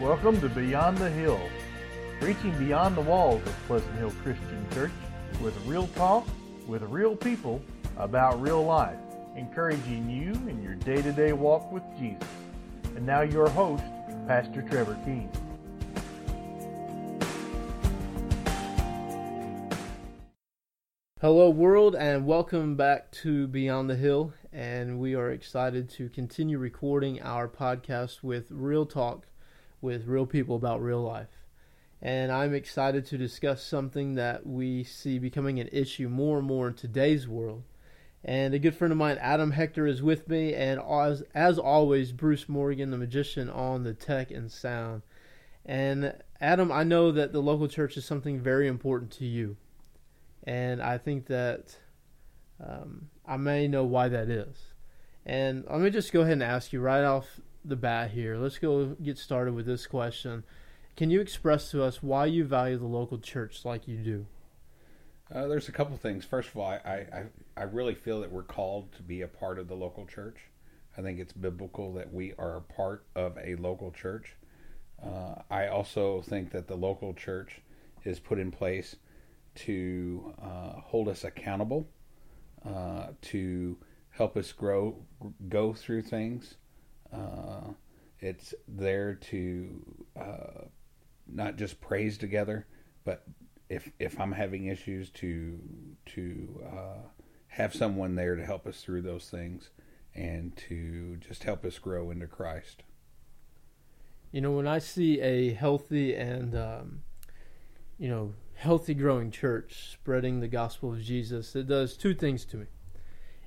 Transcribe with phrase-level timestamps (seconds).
[0.00, 1.38] Welcome to Beyond the Hill,
[2.22, 4.92] reaching beyond the walls of Pleasant Hill Christian Church
[5.42, 6.26] with real talk
[6.66, 7.60] with real people
[7.98, 8.96] about real life,
[9.36, 12.26] encouraging you in your day to day walk with Jesus.
[12.96, 13.84] And now, your host,
[14.26, 15.30] Pastor Trevor Keene.
[21.20, 24.32] Hello, world, and welcome back to Beyond the Hill.
[24.50, 29.26] And we are excited to continue recording our podcast with real talk
[29.80, 31.28] with real people about real life.
[32.02, 36.68] And I'm excited to discuss something that we see becoming an issue more and more
[36.68, 37.62] in today's world.
[38.24, 42.12] And a good friend of mine, Adam Hector, is with me, and as, as always,
[42.12, 45.02] Bruce Morgan, the magician, on the tech and sound.
[45.64, 49.56] And Adam, I know that the local church is something very important to you
[50.44, 51.76] and I think that
[52.64, 54.56] um, I may know why that is.
[55.26, 58.36] And let me just go ahead and ask you right off the bat here.
[58.36, 60.44] Let's go get started with this question.
[60.96, 64.26] Can you express to us why you value the local church like you do?
[65.32, 66.24] Uh, there's a couple things.
[66.24, 67.24] First of all, I, I,
[67.56, 70.38] I really feel that we're called to be a part of the local church.
[70.98, 74.34] I think it's biblical that we are a part of a local church.
[75.02, 77.60] Uh, I also think that the local church
[78.04, 78.96] is put in place
[79.54, 81.88] to uh, hold us accountable,
[82.66, 83.78] uh, to
[84.10, 84.96] help us grow,
[85.48, 86.56] go through things.
[87.12, 87.72] Uh,
[88.20, 90.64] it's there to uh,
[91.26, 92.66] not just praise together,
[93.04, 93.24] but
[93.68, 95.58] if if I'm having issues, to
[96.06, 97.08] to uh,
[97.48, 99.70] have someone there to help us through those things,
[100.14, 102.82] and to just help us grow into Christ.
[104.32, 107.02] You know, when I see a healthy and um,
[107.98, 112.58] you know healthy growing church spreading the gospel of Jesus, it does two things to
[112.58, 112.66] me.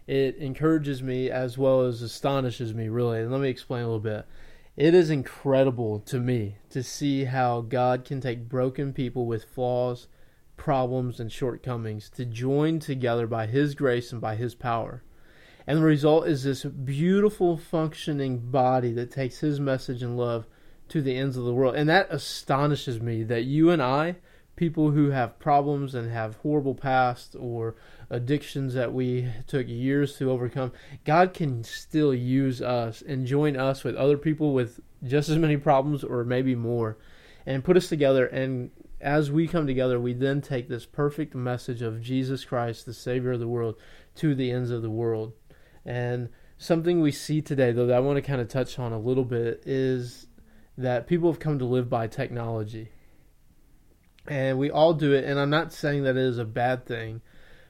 [0.07, 3.21] It encourages me as well as astonishes me, really.
[3.21, 4.25] And let me explain a little bit.
[4.75, 10.07] It is incredible to me to see how God can take broken people with flaws,
[10.57, 15.03] problems, and shortcomings to join together by His grace and by His power.
[15.67, 20.47] And the result is this beautiful, functioning body that takes His message and love
[20.89, 21.75] to the ends of the world.
[21.75, 24.17] And that astonishes me that you and I,
[24.55, 27.75] people who have problems and have horrible past or
[28.13, 30.71] addictions that we took years to overcome,
[31.03, 35.57] God can still use us and join us with other people with just as many
[35.57, 36.97] problems or maybe more
[37.45, 38.25] and put us together.
[38.27, 42.93] And as we come together, we then take this perfect message of Jesus Christ, the
[42.93, 43.75] Savior of the world,
[44.15, 45.33] to the ends of the world.
[45.83, 48.99] And something we see today, though, that I want to kind of touch on a
[48.99, 50.27] little bit is
[50.77, 52.89] that people have come to live by technology
[54.27, 57.21] and we all do it and i'm not saying that it is a bad thing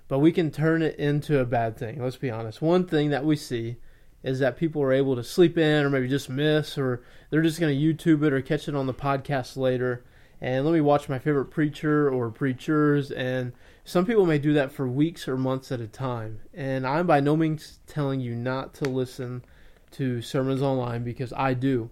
[0.08, 2.62] but we can turn it into a bad thing let's be honest.
[2.62, 3.78] One thing that we see
[4.24, 7.60] is that people are able to sleep in or maybe just miss or they're just
[7.60, 10.04] going to youtube it or catch it on the podcast later.
[10.40, 13.54] And let me watch my favorite preacher or preachers and
[13.86, 16.40] some people may do that for weeks or months at a time.
[16.54, 19.44] And i'm by no means telling you not to listen
[19.92, 21.90] to sermons online because i do.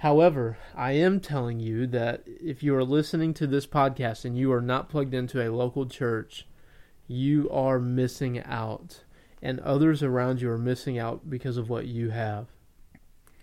[0.00, 4.50] However, I am telling you that if you are listening to this podcast and you
[4.50, 6.46] are not plugged into a local church,
[7.10, 9.02] you are missing out.
[9.42, 12.46] And others around you are missing out because of what you have.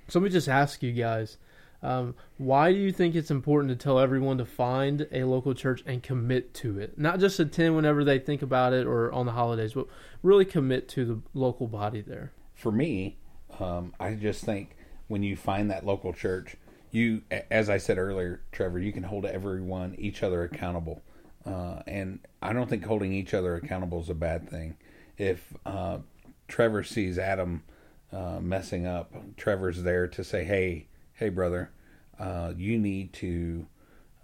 [0.08, 1.38] So let me just ask you guys
[1.84, 5.84] um, why do you think it's important to tell everyone to find a local church
[5.86, 6.98] and commit to it?
[6.98, 9.88] Not just attend whenever they think about it or on the holidays, but
[10.24, 12.32] really commit to the local body there.
[12.56, 13.18] For me,
[13.60, 14.76] um, I just think
[15.08, 16.56] when you find that local church,
[16.90, 21.04] you, as I said earlier, Trevor, you can hold everyone, each other accountable.
[21.48, 24.76] Uh, and I don't think holding each other accountable is a bad thing.
[25.18, 26.00] If uh,
[26.48, 27.64] Trevor sees Adam
[28.12, 31.72] uh, messing up, Trevor's there to say, "Hey, hey, brother,
[32.20, 33.66] uh, you need to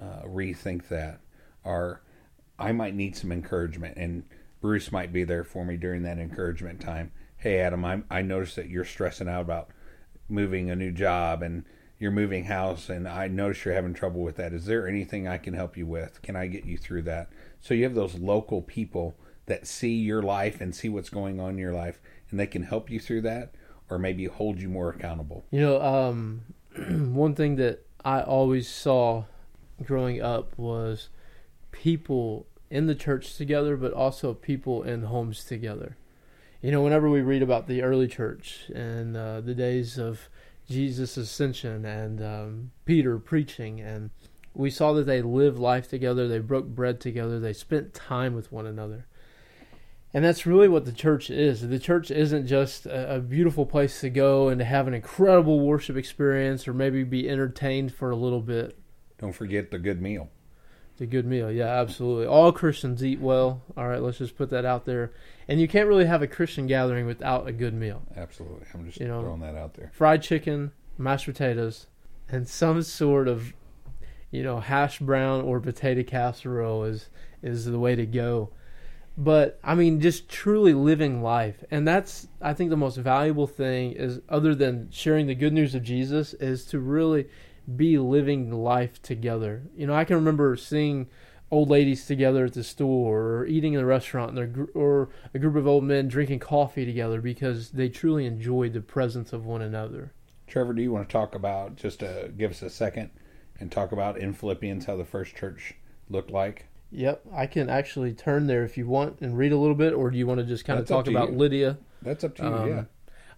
[0.02, 1.22] uh, rethink that,"
[1.64, 2.02] or
[2.60, 4.24] I might need some encouragement, and
[4.60, 7.12] Bruce might be there for me during that encouragement time.
[7.38, 9.70] Hey, Adam, I I noticed that you're stressing out about
[10.28, 11.64] moving a new job and
[12.04, 14.52] you're moving house and I notice you're having trouble with that.
[14.52, 16.22] Is there anything I can help you with?
[16.22, 17.30] Can I get you through that?
[17.62, 19.16] So you have those local people
[19.46, 22.64] that see your life and see what's going on in your life and they can
[22.64, 23.56] help you through that
[23.90, 25.46] or maybe hold you more accountable.
[25.50, 26.42] You know, um,
[27.16, 29.24] one thing that I always saw
[29.82, 31.08] growing up was
[31.72, 35.96] people in the church together, but also people in homes together
[36.64, 40.30] you know, whenever we read about the early church and uh, the days of
[40.70, 44.10] Jesus' ascension and um, Peter preaching, and
[44.54, 48.52] we saw that they lived life together, they broke bread together, they spent time with
[48.52, 49.08] one another.
[50.14, 51.68] And that's really what the church is.
[51.68, 55.60] The church isn't just a, a, beautiful place to go and to have an incredible
[55.60, 58.78] worship experience or maybe be entertained for a little bit.
[59.18, 60.30] Don't forget the good meal.
[60.98, 62.28] The good meal, yeah, absolutely.
[62.28, 63.62] All Christians eat well.
[63.76, 65.12] All right, let's just put that out there.
[65.48, 68.04] And you can't really have a Christian gathering without a good meal.
[68.16, 68.68] Absolutely.
[68.74, 69.92] I'm just you know, throwing that out there.
[69.94, 71.88] Fried chicken, mashed potatoes,
[72.30, 73.54] and some sort of,
[74.30, 77.10] you know, hash brown or potato casserole is
[77.42, 78.52] is the way to go
[79.18, 83.94] but I mean, just truly living life, and that's I think the most valuable thing
[83.94, 87.28] is other than sharing the good news of Jesus is to really
[87.76, 89.64] be living life together.
[89.76, 91.08] You know, I can remember seeing
[91.52, 94.38] old ladies together at the store or eating in a restaurant
[94.74, 99.34] or a group of old men drinking coffee together because they truly enjoyed the presence
[99.34, 100.14] of one another.
[100.48, 103.12] Trevor, do you want to talk about just to give us a second
[103.60, 105.76] and talk about in Philippians how the first church
[106.10, 106.66] looked like?
[106.92, 110.12] Yep, I can actually turn there if you want and read a little bit, or
[110.12, 111.38] do you want to just kind That's of talk about you.
[111.38, 111.78] Lydia?
[112.02, 112.50] That's up to you.
[112.50, 112.84] Um, yeah.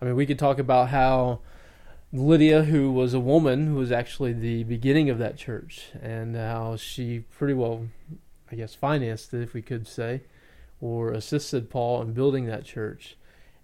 [0.02, 1.40] I mean, we could talk about how
[2.14, 6.76] Lydia, who was a woman who was actually the beginning of that church, and how
[6.76, 7.88] she pretty well,
[8.52, 10.22] I guess, financed it, if we could say,
[10.80, 13.18] or assisted Paul in building that church.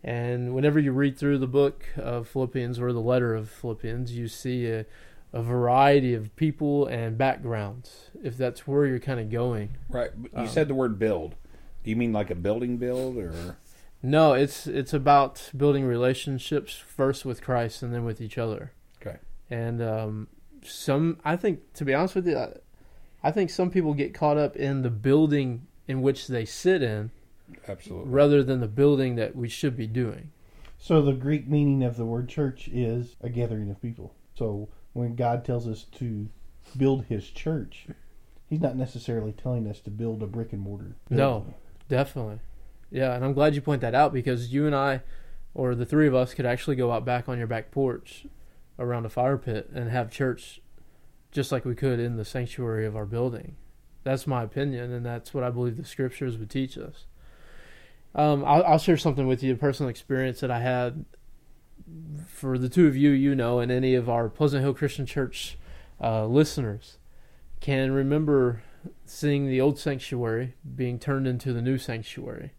[0.03, 4.27] And whenever you read through the book of Philippians or the letter of Philippians, you
[4.27, 4.85] see a
[5.33, 9.77] a variety of people and backgrounds if that's where you're kind of going.
[9.89, 11.35] Right you um, said the word build.
[11.83, 13.57] Do you mean like a building build or
[14.01, 18.71] no it's it's about building relationships first with christ and then with each other
[19.01, 19.17] okay
[19.49, 20.27] and um,
[20.63, 22.53] some i think to be honest with you
[23.23, 27.11] i think some people get caught up in the building in which they sit in
[27.67, 30.31] absolutely rather than the building that we should be doing
[30.77, 35.15] so the greek meaning of the word church is a gathering of people so when
[35.15, 36.27] God tells us to
[36.75, 37.87] build His church,
[38.49, 40.95] He's not necessarily telling us to build a brick and mortar.
[41.07, 41.17] Building.
[41.17, 41.53] No,
[41.87, 42.39] definitely.
[42.91, 45.01] Yeah, and I'm glad you point that out because you and I,
[45.53, 48.25] or the three of us, could actually go out back on your back porch
[48.77, 50.61] around a fire pit and have church
[51.31, 53.55] just like we could in the sanctuary of our building.
[54.03, 57.05] That's my opinion, and that's what I believe the scriptures would teach us.
[58.13, 61.05] Um, I'll, I'll, share something with you, a personal experience that I had
[62.27, 65.57] for the two of you, you know, and any of our Pleasant Hill Christian Church
[66.01, 66.97] uh, listeners
[67.61, 68.63] can remember
[69.05, 72.51] seeing the old sanctuary being turned into the new sanctuary.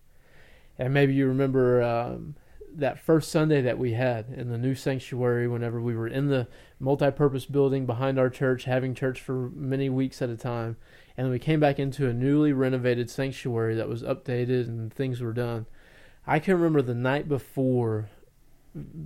[0.79, 2.35] And maybe you remember um,
[2.75, 6.49] that first Sunday that we had in the new sanctuary whenever we were in the
[6.81, 10.77] multi purpose building behind our church, having church for many weeks at a time.
[11.17, 15.33] And we came back into a newly renovated sanctuary that was updated and things were
[15.33, 15.67] done.
[16.27, 18.09] I can remember the night before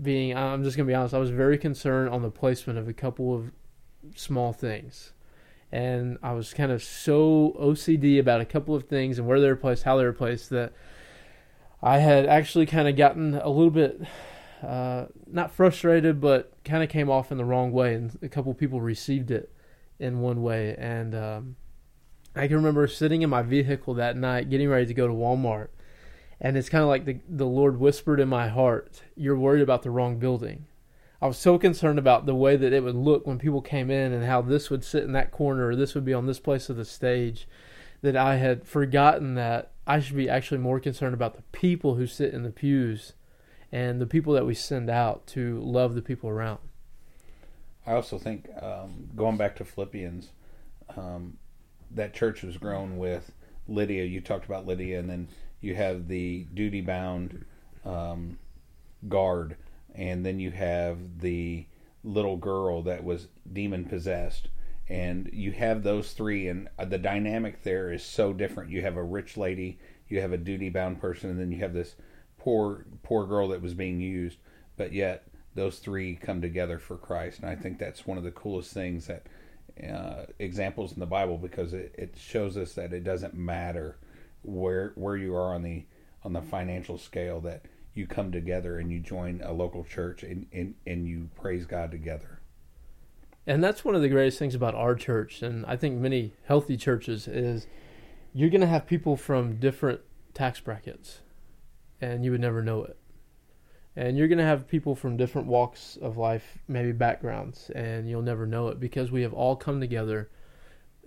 [0.02, 2.92] being I'm just gonna be honest, I was very concerned on the placement of a
[2.92, 3.50] couple of
[4.14, 5.12] small things.
[5.72, 9.48] And I was kind of so OCD about a couple of things and where they
[9.48, 10.72] were placed, how they were placed that
[11.86, 14.00] I had actually kind of gotten a little bit
[14.60, 18.52] uh, not frustrated, but kind of came off in the wrong way, and a couple
[18.54, 19.52] people received it
[20.00, 20.74] in one way.
[20.76, 21.56] And um,
[22.34, 25.68] I can remember sitting in my vehicle that night, getting ready to go to Walmart,
[26.40, 29.84] and it's kind of like the the Lord whispered in my heart, "You're worried about
[29.84, 30.66] the wrong building."
[31.22, 34.12] I was so concerned about the way that it would look when people came in
[34.12, 36.68] and how this would sit in that corner or this would be on this place
[36.68, 37.46] of the stage
[38.06, 42.06] that I had forgotten that I should be actually more concerned about the people who
[42.06, 43.14] sit in the pews
[43.72, 46.60] and the people that we send out to love the people around.
[47.84, 50.30] I also think um, going back to Philippians,
[50.96, 51.36] um,
[51.90, 53.32] that church was grown with
[53.66, 54.04] Lydia.
[54.04, 55.28] You talked about Lydia, and then
[55.60, 57.44] you have the duty bound
[57.84, 58.38] um,
[59.08, 59.56] guard,
[59.96, 61.66] and then you have the
[62.04, 64.46] little girl that was demon possessed.
[64.88, 68.70] And you have those three, and uh, the dynamic there is so different.
[68.70, 69.78] You have a rich lady,
[70.08, 71.96] you have a duty bound person, and then you have this
[72.38, 74.38] poor poor girl that was being used.
[74.76, 78.30] But yet, those three come together for Christ, and I think that's one of the
[78.30, 79.26] coolest things that
[79.82, 83.98] uh, examples in the Bible because it, it shows us that it doesn't matter
[84.42, 85.84] where where you are on the
[86.22, 87.64] on the financial scale that
[87.94, 91.90] you come together and you join a local church and, and, and you praise God
[91.90, 92.40] together.
[93.46, 96.76] And that's one of the greatest things about our church, and I think many healthy
[96.76, 97.66] churches is
[98.32, 100.00] you're going to have people from different
[100.34, 101.20] tax brackets,
[102.00, 102.96] and you would never know it.
[103.94, 108.20] And you're going to have people from different walks of life, maybe backgrounds, and you'll
[108.20, 110.28] never know it because we have all come together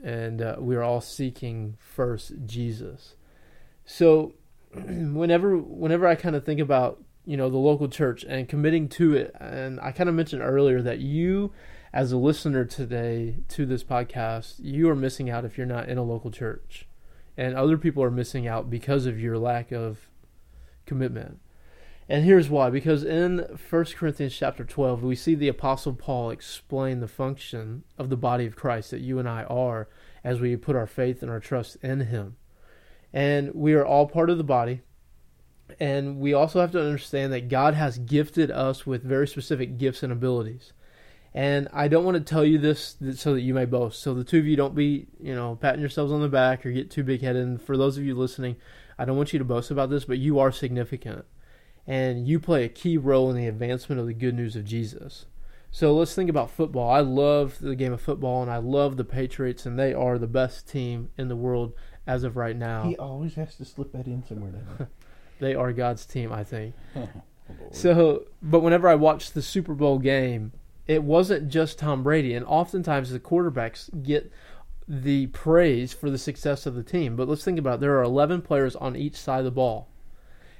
[0.03, 3.15] and uh, we're all seeking first Jesus.
[3.85, 4.33] So
[4.73, 9.13] whenever whenever I kind of think about you know the local church and committing to
[9.13, 11.51] it, and I kind of mentioned earlier that you
[11.91, 15.97] as a listener today to this podcast, you are missing out if you're not in
[15.97, 16.87] a local church,
[17.35, 20.07] and other people are missing out because of your lack of
[20.85, 21.39] commitment.
[22.07, 26.99] And here's why because in 1 Corinthians chapter 12 we see the apostle Paul explain
[26.99, 29.87] the function of the body of Christ that you and I are
[30.23, 32.35] as we put our faith and our trust in him.
[33.13, 34.81] And we are all part of the body.
[35.79, 40.01] And we also have to understand that God has gifted us with very specific gifts
[40.01, 40.73] and abilities.
[41.33, 44.01] And I don't want to tell you this so that you may boast.
[44.01, 46.71] So the two of you don't be, you know, patting yourselves on the back or
[46.71, 47.43] get too big headed.
[47.45, 48.55] And for those of you listening,
[48.97, 51.25] I don't want you to boast about this, but you are significant.
[51.85, 55.25] And you play a key role in the advancement of the good news of Jesus.
[55.71, 56.89] So let's think about football.
[56.89, 60.27] I love the game of football and I love the Patriots, and they are the
[60.27, 61.73] best team in the world
[62.07, 62.83] as of right now.
[62.83, 64.89] He always has to slip that in somewhere.
[65.39, 66.75] They are God's team, I think.
[67.51, 70.51] Oh, so, but whenever I watch the Super Bowl game,
[70.89, 74.31] it wasn't just Tom Brady, and oftentimes the quarterbacks get
[74.87, 77.15] the praise for the success of the team.
[77.15, 77.81] But let's think about it.
[77.81, 79.87] there are 11 players on each side of the ball.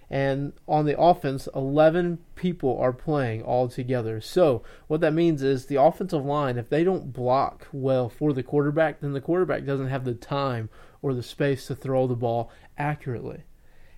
[0.08, 4.22] And on the offense, 11 people are playing all together.
[4.22, 8.44] So, what that means is the offensive line, if they don't block well for the
[8.44, 10.70] quarterback, then the quarterback doesn't have the time
[11.02, 13.46] or the space to throw the ball accurately.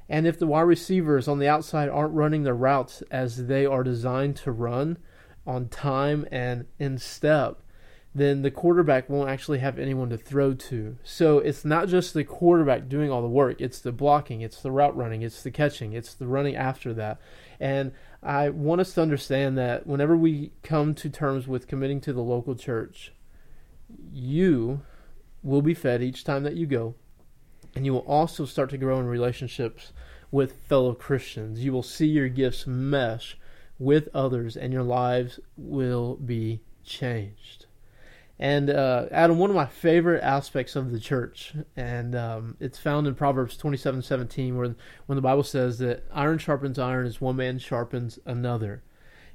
[0.08, 3.84] And if the wide receivers on the outside aren't running their routes as they are
[3.84, 4.98] designed to run
[5.52, 7.62] on time and in step,
[8.14, 10.98] then the quarterback won't actually have anyone to throw to.
[11.04, 14.72] So it's not just the quarterback doing all the work, it's the blocking, it's the
[14.72, 17.20] route running, it's the catching, it's the running after that.
[17.60, 22.14] And I want us to understand that whenever we come to terms with committing to
[22.14, 23.14] the local church,
[24.12, 24.82] you
[25.44, 26.96] will be fed each time that you go.
[27.76, 29.94] And you will also start to grow in relationships
[30.32, 31.64] with fellow Christians.
[31.64, 33.38] You will see your gifts mesh
[33.82, 37.66] with others, and your lives will be changed.
[38.38, 43.08] And uh, Adam, one of my favorite aspects of the church, and um, it's found
[43.08, 44.76] in Proverbs twenty-seven seventeen, where
[45.08, 48.84] when the Bible says that iron sharpens iron as one man sharpens another.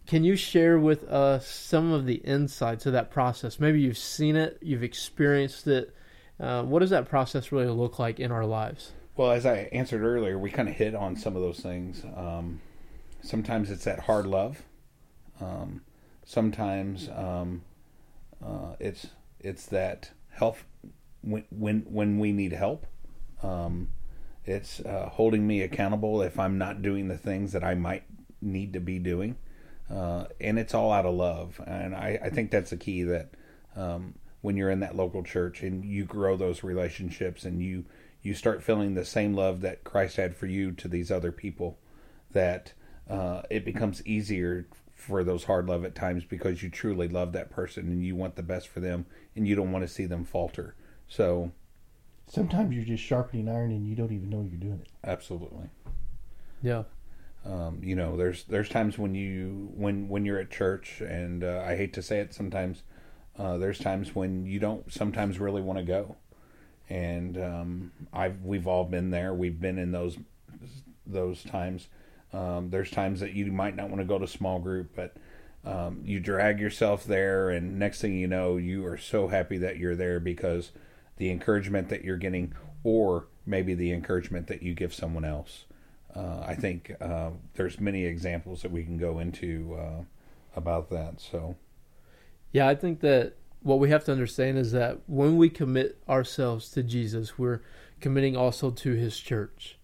[0.07, 3.59] Can you share with us some of the insights of that process?
[3.59, 5.93] Maybe you've seen it, you've experienced it.
[6.39, 8.93] Uh, what does that process really look like in our lives?
[9.17, 12.05] Well, as I answered earlier, we kind of hit on some of those things.
[12.17, 12.61] Um,
[13.27, 14.63] sometimes it's that hard love.
[15.41, 15.83] Um,
[16.25, 17.63] sometimes um,
[18.45, 19.09] uh, it's
[19.41, 20.57] it's that help
[21.23, 22.87] when when when we need help.
[23.43, 23.89] Um,
[24.45, 28.05] it's uh, holding me accountable if I'm not doing the things that I might
[28.41, 29.37] need to be doing,
[29.91, 31.61] uh, and it's all out of love.
[31.67, 33.31] And I, I think that's the key that
[33.75, 37.85] um, when you're in that local church and you grow those relationships and you
[38.23, 41.79] you start feeling the same love that Christ had for you to these other people,
[42.33, 42.73] that
[43.09, 47.51] uh, it becomes easier for those hard love at times because you truly love that
[47.51, 50.25] person and you want the best for them and you don't want to see them
[50.25, 50.75] falter.
[51.07, 51.53] So
[52.27, 54.89] sometimes you're just sharpening iron and you don't even know you're doing it.
[55.05, 55.69] Absolutely.
[56.63, 56.85] Yeah.
[57.45, 61.63] Um, you know, there's there's times when you when when you're at church, and uh,
[61.65, 62.83] I hate to say it, sometimes
[63.39, 66.17] uh, there's times when you don't sometimes really want to go,
[66.89, 69.33] and um, I've we've all been there.
[69.33, 70.19] We've been in those
[71.07, 71.87] those times
[72.33, 75.17] um, there's times that you might not want to go to small group, but
[75.65, 79.79] um, you drag yourself there, and next thing you know, you are so happy that
[79.79, 80.71] you're there because
[81.17, 82.53] the encouragement that you're getting,
[82.85, 85.65] or maybe the encouragement that you give someone else.
[86.15, 90.03] Uh, I think uh, there's many examples that we can go into uh,
[90.55, 91.21] about that.
[91.21, 91.57] So,
[92.53, 96.71] yeah, I think that what we have to understand is that when we commit ourselves
[96.71, 97.61] to Jesus, we're
[98.01, 99.79] committing also to His church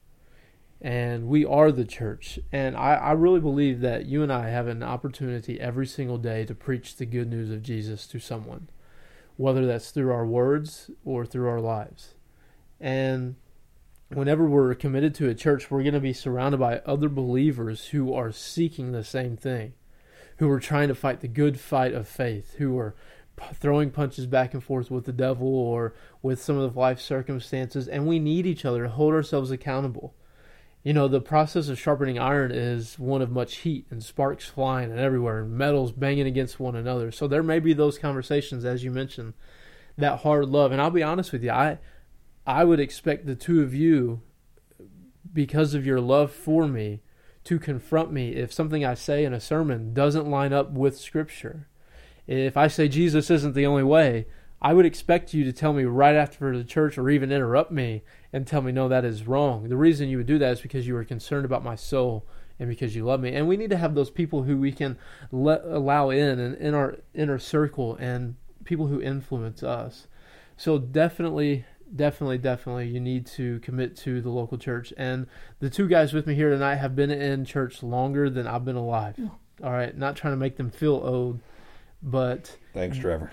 [0.83, 2.41] and we are the church.
[2.51, 6.45] And I, I really believe that you and I have an opportunity every single day
[6.45, 8.69] to preach the good news of Jesus to someone,
[9.37, 12.15] whether that's through our words or through our lives.
[12.81, 13.37] And
[14.09, 18.13] whenever we're committed to a church, we're going to be surrounded by other believers who
[18.13, 19.75] are seeking the same thing,
[20.39, 22.97] who are trying to fight the good fight of faith, who are
[23.55, 27.87] throwing punches back and forth with the devil or with some of life circumstances.
[27.87, 30.17] And we need each other to hold ourselves accountable
[30.83, 34.91] you know, the process of sharpening iron is one of much heat and sparks flying
[34.91, 37.13] and everywhere and metals banging against one another.
[37.13, 39.35] So there may be those conversations, as you mentioned,
[39.97, 40.73] that hard love.
[40.73, 41.79] And I'll be honest with you, I
[42.45, 44.23] I would expect the two of you,
[45.33, 47.01] because of your love for me,
[47.45, 51.69] to confront me if something I say in a sermon doesn't line up with Scripture.
[52.27, 54.27] If I say Jesus isn't the only way,
[54.61, 58.03] I would expect you to tell me right after the church or even interrupt me
[58.33, 59.69] and tell me, no, that is wrong.
[59.69, 62.27] The reason you would do that is because you are concerned about my soul
[62.59, 63.35] and because you love me.
[63.35, 64.97] And we need to have those people who we can
[65.31, 70.07] let, allow in and in our inner circle and people who influence us.
[70.57, 74.93] So definitely definitely, definitely, you need to commit to the local church.
[74.97, 75.27] And
[75.61, 78.77] the two guys with me here tonight have been in church longer than I've been
[78.77, 79.17] alive.
[79.17, 79.31] Mm.
[79.63, 81.41] All right, not trying to make them feel old,
[82.03, 83.31] but Thanks, Trevor.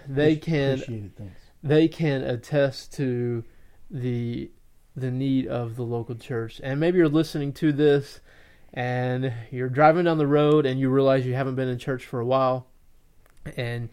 [0.08, 1.12] they can Appreciate it.
[1.16, 1.40] Thanks.
[1.62, 3.44] they can attest to
[3.92, 4.50] the
[4.96, 6.60] the need of the local church.
[6.62, 8.20] And maybe you're listening to this
[8.74, 12.20] and you're driving down the road and you realize you haven't been in church for
[12.20, 12.66] a while
[13.56, 13.88] and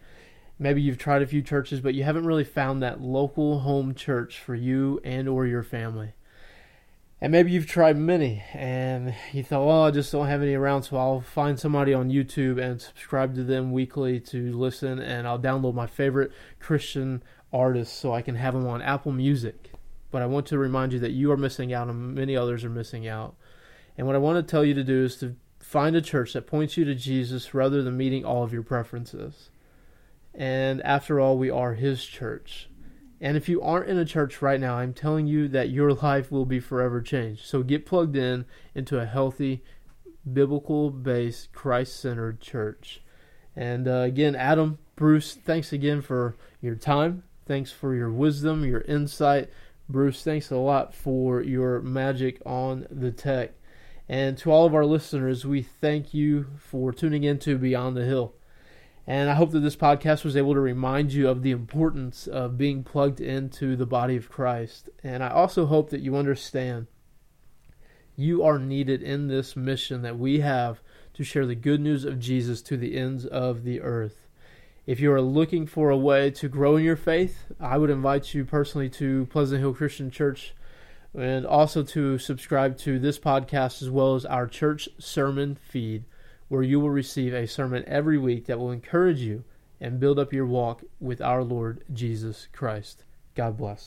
[0.58, 4.38] maybe you've tried a few churches but you haven't really found that local home church
[4.38, 6.12] for you and or your family.
[7.22, 10.84] And maybe you've tried many and you thought, well, I just don't have any around,
[10.84, 15.38] so I'll find somebody on YouTube and subscribe to them weekly to listen, and I'll
[15.38, 19.70] download my favorite Christian artists so I can have them on Apple Music.
[20.10, 22.70] But I want to remind you that you are missing out, and many others are
[22.70, 23.36] missing out.
[23.96, 26.46] And what I want to tell you to do is to find a church that
[26.46, 29.50] points you to Jesus rather than meeting all of your preferences.
[30.34, 32.68] And after all, we are His church.
[33.20, 36.32] And if you aren't in a church right now, I'm telling you that your life
[36.32, 37.44] will be forever changed.
[37.44, 39.62] So get plugged in into a healthy,
[40.30, 43.02] biblical based, Christ centered church.
[43.54, 47.24] And uh, again, Adam, Bruce, thanks again for your time.
[47.46, 49.50] Thanks for your wisdom, your insight.
[49.90, 53.54] Bruce, thanks a lot for your magic on the tech.
[54.08, 58.04] And to all of our listeners, we thank you for tuning in to Beyond the
[58.04, 58.34] Hill.
[59.04, 62.56] And I hope that this podcast was able to remind you of the importance of
[62.56, 64.90] being plugged into the body of Christ.
[65.02, 66.86] And I also hope that you understand
[68.14, 70.80] you are needed in this mission that we have
[71.14, 74.28] to share the good news of Jesus to the ends of the earth.
[74.90, 78.34] If you are looking for a way to grow in your faith, I would invite
[78.34, 80.52] you personally to Pleasant Hill Christian Church
[81.16, 86.06] and also to subscribe to this podcast as well as our church sermon feed
[86.48, 89.44] where you will receive a sermon every week that will encourage you
[89.80, 93.04] and build up your walk with our Lord Jesus Christ.
[93.36, 93.78] God bless.